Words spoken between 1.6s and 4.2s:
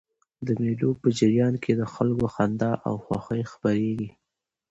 کښي د خلکو خندا او خوښي خپریږي.